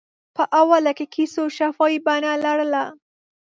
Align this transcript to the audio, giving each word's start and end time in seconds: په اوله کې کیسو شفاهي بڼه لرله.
په 0.35 0.43
اوله 0.59 0.91
کې 0.97 1.05
کیسو 1.13 1.43
شفاهي 1.57 1.97
بڼه 2.05 2.31
لرله. 2.45 2.83